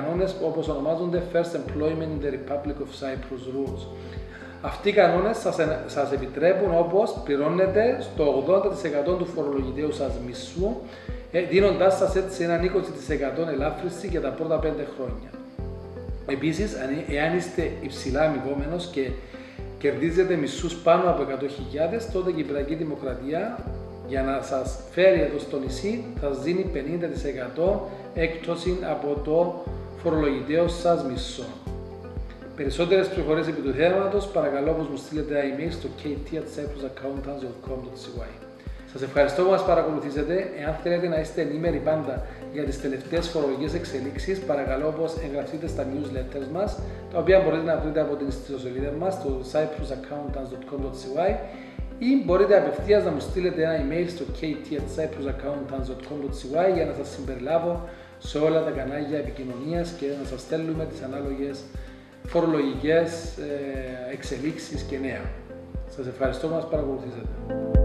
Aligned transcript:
κανόνες 0.00 0.34
όπως 0.42 0.68
ονομάζονται 0.68 1.22
First 1.32 1.52
Employment 1.60 2.10
in 2.14 2.24
the 2.24 2.30
Republic 2.38 2.78
of 2.84 2.90
Cyprus 3.00 3.44
Rules. 3.54 3.82
Αυτοί 4.62 4.88
οι 4.88 4.92
κανόνες 4.92 5.36
σας, 5.36 5.56
σας 5.86 6.12
επιτρέπουν 6.12 6.70
όπως 6.78 7.20
πληρώνετε 7.24 7.98
στο 8.00 8.44
80% 9.04 9.16
του 9.18 9.26
φορολογητέου 9.26 9.92
σας 9.92 10.12
μισθού, 10.26 10.76
ε, 11.32 11.40
δίνοντάς 11.40 11.96
σας 11.96 12.16
έτσι 12.16 12.42
έναν 12.42 12.62
20% 12.62 13.48
ελάφρυνση 13.52 14.06
για 14.06 14.20
τα 14.20 14.28
πρώτα 14.28 14.58
5 14.58 14.86
χρόνια. 14.96 15.30
Επίσης, 16.26 16.72
εάν 17.08 17.36
είστε 17.36 17.72
υψηλά 17.82 18.20
αμοιβόμενος 18.20 18.86
και 18.86 19.10
κερδίζετε 19.78 20.34
μισθούς 20.34 20.74
πάνω 20.74 21.10
από 21.10 21.22
100.000, 21.22 22.10
τότε 22.12 22.30
η 22.30 22.32
Κυπριακή 22.32 22.74
Δημοκρατία 22.74 23.58
για 24.08 24.22
να 24.22 24.42
σας 24.42 24.80
φέρει 24.90 25.20
εδώ 25.20 25.38
στο 25.38 25.58
νησί 25.58 26.04
θα 26.20 26.32
σας 26.32 26.42
δίνει 26.42 26.70
50% 26.72 27.80
έκπτωση 28.14 28.78
από 28.90 29.20
το 29.24 29.64
φορολογητέο 30.02 30.68
σας 30.68 31.04
μισθό. 31.04 31.44
Περισσότερες 32.56 33.08
πληροφορίες 33.08 33.46
επί 33.46 33.60
του 33.60 33.72
θέματος, 33.72 34.26
παρακαλώ 34.26 34.72
πως 34.72 34.88
μου 34.88 34.96
στείλετε 34.96 35.38
ένα 35.38 35.54
email 35.54 35.70
στο 35.70 35.88
kt.cyprusaccountants.com.cy. 36.02 38.46
Σας 38.92 39.02
ευχαριστώ 39.02 39.42
που 39.42 39.50
μας 39.50 39.64
παρακολουθήσατε. 39.64 40.50
Εάν 40.60 40.74
θέλετε 40.82 41.08
να 41.08 41.20
είστε 41.20 41.40
ενήμεροι 41.40 41.78
πάντα 41.78 42.26
για 42.52 42.64
τις 42.64 42.80
τελευταίες 42.80 43.28
φορολογικές 43.28 43.74
εξελίξεις, 43.74 44.38
παρακαλώ 44.38 44.94
πω 44.98 45.04
εγγραφείτε 45.24 45.66
στα 45.66 45.86
newsletters 45.90 46.48
μας, 46.52 46.78
τα 47.12 47.18
οποία 47.18 47.40
μπορείτε 47.40 47.62
να 47.62 47.76
βρείτε 47.76 48.00
από 48.00 48.14
την 48.14 48.28
ιστοσελίδα 48.28 48.92
μας 48.98 49.14
στο 49.14 49.40
cyprusaccountants.com.cy 49.52 51.34
ή 51.98 52.22
μπορείτε 52.24 52.56
απευθείας 52.56 53.04
να 53.04 53.10
μου 53.10 53.20
στείλετε 53.20 53.62
ένα 53.62 53.80
email 53.82 54.06
στο 54.08 54.24
kt.cyprusaccountants.com.cy 54.40 56.74
για 56.74 56.86
να 56.86 56.92
σας 56.92 57.08
συμπεριλάβω 57.08 57.88
σε 58.18 58.38
όλα 58.38 58.64
τα 58.64 58.70
κανάλια 58.70 59.18
επικοινωνίας 59.18 59.90
και 59.90 60.06
να 60.22 60.28
σας 60.28 60.40
στέλνουμε 60.40 60.84
τις 60.84 61.02
ανάλογες 61.02 61.60
φορολογικές 62.26 63.36
ε, 63.38 64.12
εξελίξεις 64.12 64.82
και 64.82 64.98
νέα. 64.98 65.20
Σας 65.88 66.06
ευχαριστώ 66.06 66.46
που 66.46 66.54
μας 66.54 66.68
παρακολουθήσατε. 66.68 67.77